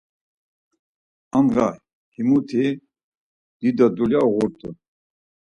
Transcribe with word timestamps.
Andğa 1.37 1.67
himuti 2.13 2.61
dido 3.59 3.85
dulya 3.95 4.21
uğurt̆u. 4.27 4.69